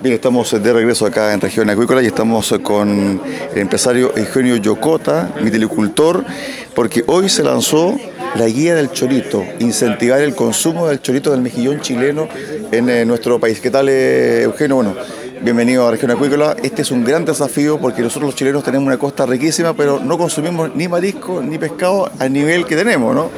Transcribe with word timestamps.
Bien, 0.00 0.14
estamos 0.14 0.62
de 0.62 0.72
regreso 0.72 1.06
acá 1.06 1.32
en 1.32 1.40
Región 1.40 1.68
Acuícola 1.70 2.00
y 2.00 2.06
estamos 2.06 2.54
con 2.62 3.20
el 3.52 3.58
empresario 3.58 4.16
Eugenio 4.16 4.54
Yocota, 4.56 5.32
mitilicultor, 5.42 6.24
porque 6.72 7.02
hoy 7.08 7.28
se 7.28 7.42
lanzó 7.42 7.96
la 8.36 8.46
guía 8.46 8.76
del 8.76 8.92
chorito, 8.92 9.44
incentivar 9.58 10.20
el 10.20 10.36
consumo 10.36 10.86
del 10.86 11.02
chorito 11.02 11.32
del 11.32 11.40
mejillón 11.40 11.80
chileno 11.80 12.28
en 12.70 12.88
eh, 12.88 13.04
nuestro 13.04 13.40
país. 13.40 13.60
¿Qué 13.60 13.72
tal, 13.72 13.88
eh, 13.88 14.42
Eugenio? 14.42 14.76
Bueno, 14.76 14.94
bienvenido 15.42 15.88
a 15.88 15.90
Región 15.90 16.12
Acuícola. 16.12 16.54
Este 16.62 16.82
es 16.82 16.92
un 16.92 17.04
gran 17.04 17.24
desafío 17.24 17.78
porque 17.80 18.00
nosotros 18.00 18.28
los 18.28 18.34
chilenos 18.36 18.62
tenemos 18.62 18.86
una 18.86 18.98
costa 18.98 19.26
riquísima, 19.26 19.74
pero 19.74 19.98
no 19.98 20.16
consumimos 20.16 20.76
ni 20.76 20.86
marisco 20.86 21.42
ni 21.42 21.58
pescado 21.58 22.08
al 22.20 22.32
nivel 22.32 22.66
que 22.66 22.76
tenemos, 22.76 23.16
¿no? 23.16 23.30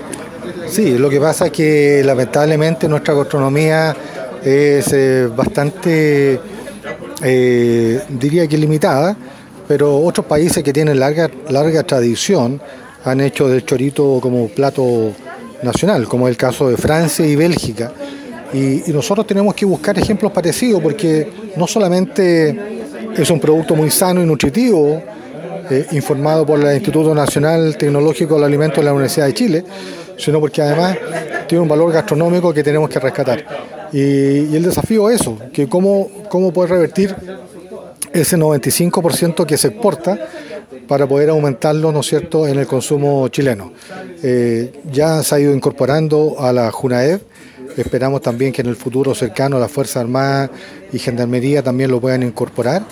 Sí, 0.69 0.99
lo 0.99 1.09
que 1.09 1.21
pasa 1.21 1.47
es 1.47 1.53
que 1.53 2.03
lamentablemente 2.05 2.87
nuestra 2.87 3.15
gastronomía 3.15 3.97
es 4.45 4.93
eh, 4.93 5.29
bastante, 5.35 6.41
eh, 7.23 8.01
diría 8.09 8.47
que 8.47 8.57
limitada, 8.57 9.17
pero 9.69 9.99
otros 9.99 10.27
países 10.27 10.63
que 10.63 10.73
tienen 10.73 10.99
larga, 10.99 11.31
larga 11.49 11.83
tradición 11.83 12.61
han 13.05 13.21
hecho 13.21 13.49
del 13.49 13.65
chorito 13.65 14.19
como 14.21 14.49
plato 14.49 15.13
nacional, 15.63 16.07
como 16.09 16.29
el 16.29 16.37
caso 16.37 16.69
de 16.69 16.77
Francia 16.77 17.27
y 17.27 17.37
Bélgica. 17.37 17.93
Y, 18.53 18.83
nosotros 18.93 19.27
tenemos 19.27 19.55
que 19.55 19.65
buscar 19.65 19.97
ejemplos 19.99 20.33
parecidos 20.33 20.83
porque 20.83 21.31
no 21.57 21.67
solamente 21.67 22.59
es 23.17 23.31
un 23.31 23.39
producto 23.39 23.77
muy 23.77 23.91
sano 23.91 24.23
y 24.23 24.27
nutritivo, 24.27 25.03
eh, 25.71 25.87
informado 25.93 26.45
por 26.45 26.59
el 26.59 26.75
Instituto 26.75 27.15
Nacional 27.15 27.77
Tecnológico 27.77 28.35
del 28.35 28.45
Alimento 28.45 28.81
de 28.81 28.87
la 28.87 28.93
Universidad 28.93 29.27
de 29.27 29.35
Chile, 29.35 29.65
sino 30.17 30.41
porque 30.41 30.63
además 30.63 30.97
tiene 31.47 31.63
un 31.63 31.69
valor 31.69 31.93
gastronómico 31.93 32.53
que 32.53 32.65
tenemos 32.65 32.91
que 32.91 32.99
rescatar. 32.99 33.45
Y, 33.93 34.57
el 34.57 34.63
desafío 34.63 35.11
es 35.11 35.21
eso, 35.21 35.39
que 35.53 35.69
cómo, 35.69 36.09
cómo 36.29 36.53
poder 36.53 36.71
revertir 36.71 37.15
ese 38.13 38.37
95% 38.37 39.47
que 39.47 39.57
se 39.57 39.69
exporta 39.69 40.19
para 40.89 41.07
poder 41.07 41.31
aumentarlo, 41.31 41.93
¿no 41.93 42.01
es 42.01 42.07
cierto?, 42.07 42.47
en 42.49 42.59
el 42.59 42.67
consumo 42.67 43.29
chileno. 43.29 43.73
Eh, 44.23 44.73
ya 44.91 45.23
se 45.23 45.35
ha 45.35 45.41
ido 45.41 45.55
incorporando 45.55 46.37
a 46.39 46.53
la 46.53 46.71
JUNAEV, 46.71 47.21
esperamos 47.77 48.21
también 48.21 48.53
que 48.53 48.63
en 48.63 48.69
el 48.69 48.77
futuro 48.77 49.15
cercano 49.15 49.59
las 49.59 49.71
Fuerzas 49.71 49.99
Armadas 49.99 50.51
y 50.93 50.99
Gendarmería 50.99 51.63
también 51.63 51.91
lo 51.91 52.01
puedan 52.01 52.23
incorporar, 52.23 52.83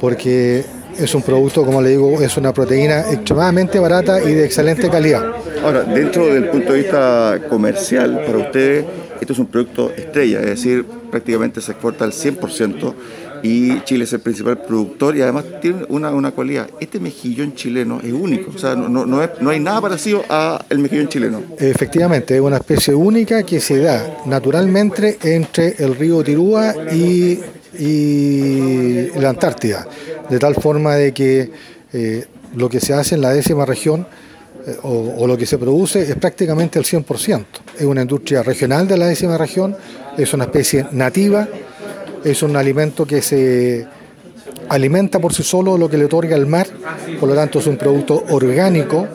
porque 0.00 0.64
es 0.98 1.14
un 1.14 1.22
producto, 1.22 1.64
como 1.64 1.80
le 1.80 1.90
digo, 1.90 2.20
es 2.20 2.36
una 2.36 2.52
proteína 2.52 3.10
extremadamente 3.10 3.78
barata 3.78 4.22
y 4.22 4.34
de 4.34 4.44
excelente 4.44 4.88
calidad. 4.88 5.22
Ahora, 5.62 5.82
dentro 5.82 6.26
del 6.26 6.48
punto 6.48 6.72
de 6.72 6.78
vista 6.80 7.40
comercial, 7.48 8.22
para 8.26 8.38
ustedes, 8.38 8.84
esto 9.22 9.32
es 9.32 9.38
un 9.38 9.46
producto 9.46 9.92
estrella, 9.96 10.40
es 10.40 10.46
decir, 10.46 10.84
prácticamente 11.10 11.60
se 11.60 11.72
exporta 11.72 12.04
al 12.04 12.12
100% 12.12 12.92
y 13.44 13.80
Chile 13.84 14.04
es 14.04 14.12
el 14.12 14.20
principal 14.20 14.58
productor 14.58 15.16
y 15.16 15.22
además 15.22 15.44
tiene 15.60 15.84
una, 15.88 16.10
una 16.10 16.32
cualidad. 16.32 16.68
Este 16.80 16.98
mejillón 16.98 17.54
chileno 17.54 18.00
es 18.02 18.12
único, 18.12 18.50
o 18.54 18.58
sea, 18.58 18.74
no, 18.74 18.88
no, 18.88 19.06
no, 19.06 19.50
hay 19.50 19.60
nada 19.60 19.80
parecido 19.80 20.24
al 20.28 20.78
mejillón 20.78 21.08
chileno. 21.08 21.40
Efectivamente, 21.56 22.34
es 22.34 22.40
una 22.40 22.56
especie 22.56 22.94
única 22.94 23.44
que 23.44 23.60
se 23.60 23.78
da 23.78 24.18
naturalmente 24.26 25.18
entre 25.22 25.76
el 25.78 25.94
río 25.94 26.22
Tirúa 26.24 26.74
y, 26.92 27.38
y 27.78 29.08
la 29.20 29.30
Antártida 29.30 29.86
de 30.28 30.38
tal 30.38 30.54
forma 30.56 30.96
de 30.96 31.12
que 31.12 31.50
eh, 31.92 32.24
lo 32.56 32.68
que 32.68 32.80
se 32.80 32.92
hace 32.92 33.14
en 33.14 33.20
la 33.20 33.30
décima 33.30 33.66
región 33.66 34.06
eh, 34.66 34.76
o, 34.82 35.26
lo 35.26 35.36
que 35.36 35.46
se 35.46 35.58
produce 35.58 36.02
es 36.02 36.14
prácticamente 36.16 36.78
el 36.78 36.84
100%. 36.84 37.44
Es 37.78 37.84
una 37.84 38.02
industria 38.02 38.42
regional 38.42 38.86
de 38.86 38.96
la 38.96 39.06
décima 39.06 39.36
región, 39.36 39.76
es 40.16 40.32
una 40.34 40.44
especie 40.44 40.86
nativa, 40.92 41.48
es 42.24 42.42
un 42.42 42.56
alimento 42.56 43.06
que 43.06 43.22
se 43.22 43.86
alimenta 44.68 45.18
por 45.18 45.34
sí 45.34 45.42
solo 45.42 45.76
lo 45.76 45.88
que 45.88 45.98
le 45.98 46.04
otorga 46.04 46.36
el 46.36 46.46
mar, 46.46 46.66
por 47.18 47.28
lo 47.28 47.34
tanto 47.34 47.58
es 47.58 47.66
un 47.66 47.76
producto 47.76 48.24
orgánico, 48.30 49.06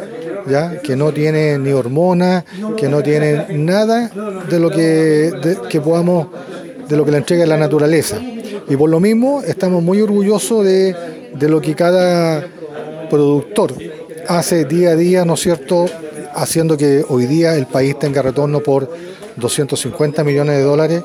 ¿ya? 0.49 0.81
que 0.81 0.95
no 0.95 1.11
tiene 1.11 1.57
ni 1.57 1.71
hormonas, 1.71 2.43
que 2.75 2.89
no 2.89 3.01
tiene 3.01 3.45
nada 3.57 4.11
de 4.49 4.59
lo 4.59 4.69
que, 4.69 5.57
que 5.69 5.81
podamos, 5.81 6.27
de 6.87 6.97
lo 6.97 7.05
que 7.05 7.11
le 7.11 7.17
entrega 7.17 7.45
la 7.45 7.57
naturaleza. 7.57 8.19
Y 8.69 8.75
por 8.75 8.89
lo 8.89 8.99
mismo 8.99 9.41
estamos 9.43 9.81
muy 9.81 10.01
orgullosos 10.01 10.65
de, 10.65 10.95
lo 11.39 11.61
que 11.61 11.73
cada 11.73 12.45
productor 13.09 13.73
hace 14.27 14.65
día 14.65 14.91
a 14.91 14.95
día, 14.95 15.25
¿no 15.25 15.35
es 15.35 15.41
cierto?, 15.41 15.85
haciendo 16.35 16.77
que 16.77 17.03
hoy 17.09 17.25
día 17.25 17.55
el 17.55 17.65
país 17.65 17.97
tenga 17.97 18.21
retorno 18.21 18.59
por 18.59 18.91
250 19.37 20.23
millones 20.23 20.57
de 20.57 20.63
dólares, 20.63 21.03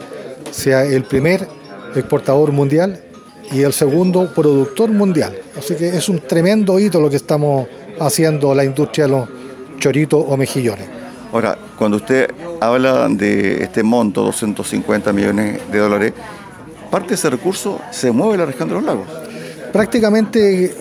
sea 0.51 0.85
el 0.85 1.05
primer 1.05 1.47
exportador 1.95 2.53
mundial 2.53 3.03
y 3.51 3.63
el 3.63 3.73
segundo 3.73 4.33
productor 4.35 4.91
mundial. 4.91 5.37
Así 5.59 5.75
que 5.75 5.89
es 5.89 6.09
un 6.09 6.21
tremendo 6.21 6.79
hito 6.79 7.01
lo 7.01 7.11
que 7.11 7.17
estamos 7.17 7.67
haciendo 8.01 8.55
la 8.55 8.65
industria 8.65 9.07
de 9.07 9.11
los 9.13 9.29
choritos 9.79 10.25
o 10.27 10.37
mejillones. 10.37 10.89
Ahora, 11.33 11.57
cuando 11.79 11.97
usted 11.97 12.31
habla 12.61 13.09
de 13.09 13.63
este 13.63 13.83
monto, 13.83 14.23
250 14.23 15.13
millones 15.13 15.61
de 15.71 15.79
dólares, 15.79 16.13
parte 16.91 17.11
de 17.11 17.15
ese 17.15 17.31
recurso 17.31 17.81
se 17.91 18.11
mueve 18.11 18.35
en 18.35 18.41
la 18.41 18.47
región 18.47 18.69
de 18.69 18.75
los 18.75 18.85
lagos. 18.85 19.07
Prácticamente 19.73 20.75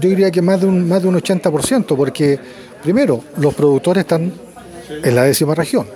yo 0.00 0.08
diría 0.08 0.30
que 0.30 0.42
más 0.42 0.60
de 0.60 0.66
un, 0.66 0.88
más 0.88 1.02
de 1.02 1.08
un 1.08 1.16
80%, 1.16 1.96
porque 1.96 2.38
primero, 2.82 3.22
los 3.38 3.54
productores 3.54 4.02
están 4.02 4.32
en 5.02 5.14
la 5.14 5.24
décima 5.24 5.54
región, 5.54 5.86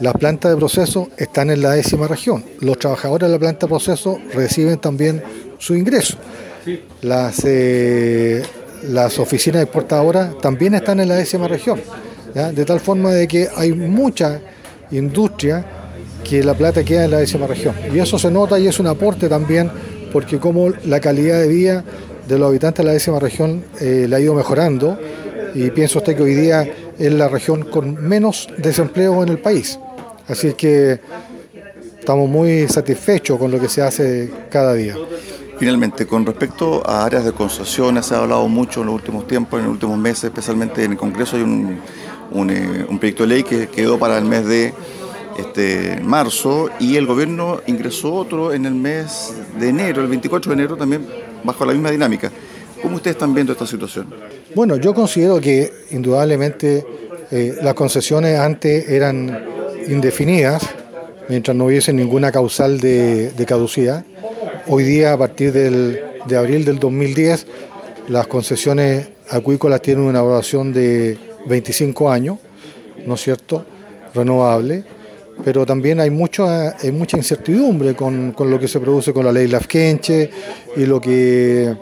las 0.00 0.14
plantas 0.14 0.52
de 0.52 0.56
proceso 0.56 1.08
están 1.16 1.50
en 1.50 1.62
la 1.62 1.72
décima 1.72 2.08
región, 2.08 2.44
los 2.60 2.78
trabajadores 2.78 3.28
de 3.28 3.32
la 3.32 3.38
planta 3.38 3.66
de 3.66 3.70
proceso 3.70 4.18
reciben 4.34 4.78
también 4.78 5.22
su 5.58 5.74
ingreso, 5.74 6.16
las, 7.02 7.42
eh, 7.44 8.42
las 8.88 9.18
oficinas 9.18 9.62
exportadoras 9.62 10.38
también 10.38 10.74
están 10.74 11.00
en 11.00 11.08
la 11.08 11.16
décima 11.16 11.48
región, 11.48 11.80
de 12.34 12.64
tal 12.64 12.80
forma 12.80 13.12
de 13.12 13.28
que 13.28 13.48
hay 13.56 13.72
mucha 13.72 14.40
industria 14.90 15.64
que 16.24 16.42
la 16.42 16.54
plata 16.54 16.82
queda 16.82 17.04
en 17.04 17.10
la 17.12 17.18
décima 17.18 17.46
región. 17.46 17.74
Y 17.92 17.98
eso 17.98 18.18
se 18.18 18.30
nota 18.30 18.58
y 18.58 18.66
es 18.66 18.80
un 18.80 18.86
aporte 18.86 19.28
también, 19.28 19.70
porque 20.12 20.38
como 20.38 20.70
la 20.84 20.98
calidad 21.00 21.40
de 21.40 21.48
vida 21.48 21.84
de 22.26 22.38
los 22.38 22.48
habitantes 22.48 22.78
de 22.78 22.84
la 22.84 22.92
décima 22.92 23.18
región 23.18 23.64
eh, 23.80 24.06
le 24.08 24.16
ha 24.16 24.20
ido 24.20 24.34
mejorando, 24.34 24.98
y 25.54 25.70
pienso 25.70 25.98
usted 25.98 26.16
que 26.16 26.22
hoy 26.22 26.34
día 26.34 26.68
es 26.98 27.12
la 27.12 27.28
región 27.28 27.62
con 27.62 27.94
menos 28.02 28.48
desempleo 28.58 29.22
en 29.22 29.28
el 29.28 29.38
país. 29.38 29.78
Así 30.28 30.54
que 30.54 31.00
estamos 31.98 32.28
muy 32.28 32.66
satisfechos 32.68 33.38
con 33.38 33.50
lo 33.50 33.60
que 33.60 33.68
se 33.68 33.82
hace 33.82 34.30
cada 34.50 34.74
día. 34.74 34.96
Finalmente, 35.58 36.06
con 36.06 36.26
respecto 36.26 36.82
a 36.84 37.04
áreas 37.04 37.24
de 37.24 37.32
concesiones, 37.32 38.06
se 38.06 38.14
ha 38.14 38.18
hablado 38.18 38.48
mucho 38.48 38.80
en 38.80 38.86
los 38.86 38.96
últimos 38.96 39.26
tiempos, 39.26 39.60
en 39.60 39.66
los 39.66 39.74
últimos 39.74 39.96
meses, 39.98 40.24
especialmente 40.24 40.82
en 40.82 40.92
el 40.92 40.98
Congreso 40.98 41.36
hay 41.36 41.42
un, 41.42 41.80
un, 42.32 42.50
eh, 42.50 42.84
un 42.88 42.98
proyecto 42.98 43.22
de 43.22 43.28
ley 43.28 43.42
que 43.44 43.68
quedó 43.68 43.98
para 43.98 44.18
el 44.18 44.24
mes 44.24 44.44
de 44.46 44.74
este, 45.38 46.00
marzo 46.02 46.70
y 46.78 46.96
el 46.96 47.06
gobierno 47.06 47.60
ingresó 47.66 48.14
otro 48.14 48.52
en 48.52 48.66
el 48.66 48.74
mes 48.74 49.32
de 49.58 49.68
enero, 49.68 50.02
el 50.02 50.08
24 50.08 50.50
de 50.50 50.54
enero 50.54 50.76
también 50.76 51.06
bajo 51.42 51.64
la 51.64 51.72
misma 51.72 51.90
dinámica. 51.90 52.30
¿Cómo 52.82 52.96
ustedes 52.96 53.16
están 53.16 53.34
viendo 53.34 53.52
esta 53.52 53.66
situación? 53.66 54.12
Bueno, 54.54 54.76
yo 54.76 54.94
considero 54.94 55.40
que 55.40 55.72
indudablemente 55.90 56.84
eh, 57.30 57.56
las 57.62 57.74
concesiones 57.74 58.38
antes 58.38 58.88
eran 58.88 59.46
indefinidas 59.88 60.62
mientras 61.28 61.56
no 61.56 61.66
hubiese 61.66 61.92
ninguna 61.92 62.30
causal 62.30 62.80
de, 62.80 63.32
caducidad. 63.46 64.04
Hoy 64.66 64.84
día, 64.84 65.14
a 65.14 65.18
partir 65.18 65.52
del, 65.52 66.00
de 66.26 66.36
abril 66.36 66.64
del 66.64 66.78
2010, 66.78 67.46
las 68.08 68.26
concesiones 68.26 69.08
acuícolas 69.30 69.80
tienen 69.80 70.04
una 70.04 70.20
evaluación 70.20 70.72
de 70.72 71.18
25 71.46 72.10
años, 72.10 72.38
¿no 73.06 73.14
es 73.14 73.22
cierto?, 73.22 73.64
renovable 74.14 74.84
pero 75.42 75.64
también 75.66 76.00
hay, 76.00 76.10
mucho, 76.10 76.46
hay 76.46 76.92
mucha 76.92 77.16
incertidumbre 77.16 77.94
con, 77.94 78.34
lo 78.38 78.58
que 78.58 78.68
se 78.68 78.80
produce 78.80 79.12
con 79.12 79.24
la 79.24 79.32
ley 79.32 79.48
Lafkenche 79.48 80.30
y 80.76 80.86
lo 80.86 81.00
que, 81.00 81.74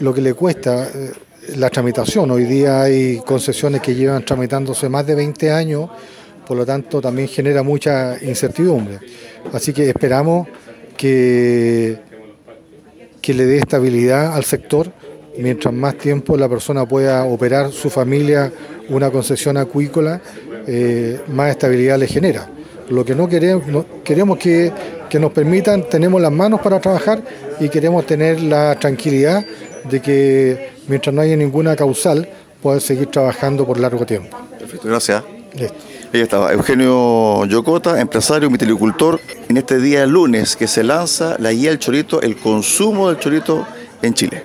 lo 0.00 0.14
que 0.14 0.20
le 0.20 0.34
cuesta 0.34 0.88
eh, 0.94 1.12
la 1.56 1.70
tramitación. 1.70 2.30
Hoy 2.30 2.44
día 2.44 2.82
hay 2.82 3.20
concesiones 3.26 3.80
que 3.80 3.94
llevan 3.94 4.24
tramitándose 4.24 4.88
más 4.88 5.06
de 5.06 5.14
20 5.14 5.50
años, 5.50 5.90
por 6.46 6.56
lo 6.56 6.66
tanto 6.66 7.00
también 7.00 7.28
genera 7.28 7.62
mucha 7.62 8.16
incertidumbre. 8.22 8.98
Así 9.52 9.72
que 9.72 9.88
esperamos 9.88 10.46
que, 10.96 11.98
que 13.20 13.34
le 13.34 13.46
dé 13.46 13.58
estabilidad 13.58 14.34
al 14.34 14.44
sector 14.44 14.92
mientras 15.38 15.72
más 15.72 15.96
tiempo 15.96 16.36
la 16.36 16.48
persona 16.48 16.86
pueda 16.86 17.24
operar 17.24 17.72
su 17.72 17.90
familia 17.90 18.52
una 18.88 19.10
concesión 19.10 19.56
acuícola, 19.56 20.20
eh, 20.66 21.20
más 21.28 21.50
estabilidad 21.50 21.98
le 21.98 22.06
genera. 22.06 22.48
Lo 22.90 23.04
que 23.04 23.14
no 23.14 23.28
queremos, 23.28 23.86
queremos 24.02 24.36
que, 24.36 24.72
nos 25.18 25.32
permitan, 25.32 25.88
tenemos 25.88 26.20
las 26.20 26.32
manos 26.32 26.60
para 26.60 26.80
trabajar 26.80 27.22
y 27.60 27.68
queremos 27.68 28.04
tener 28.04 28.42
la 28.42 28.78
tranquilidad 28.78 29.44
de 29.88 30.02
que 30.02 30.70
mientras 30.88 31.14
no 31.14 31.22
haya 31.22 31.36
ninguna 31.36 31.76
causal, 31.76 32.28
poder 32.60 32.82
seguir 32.82 33.06
trabajando 33.06 33.64
por 33.64 33.78
largo 33.78 34.04
tiempo. 34.04 34.36
Perfecto, 34.58 34.88
gracias. 34.88 35.22
Ahí 36.12 36.20
estaba 36.20 36.52
Eugenio 36.52 37.46
Yocota, 37.46 38.00
empresario, 38.00 38.50
mitilicultor, 38.50 39.20
en 39.48 39.56
este 39.56 39.78
día 39.78 40.04
lunes 40.04 40.56
que 40.56 40.66
se 40.66 40.82
lanza 40.82 41.36
la 41.38 41.52
guía 41.52 41.70
del 41.70 41.78
chorito, 41.78 42.20
el 42.20 42.36
consumo 42.36 43.08
del 43.08 43.20
chorito 43.20 43.66
en 44.02 44.14
Chile. 44.14 44.42